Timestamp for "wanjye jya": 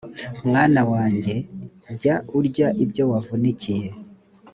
0.91-2.15